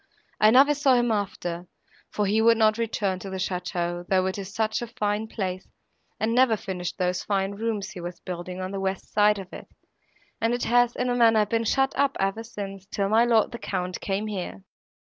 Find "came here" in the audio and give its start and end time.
14.01-14.63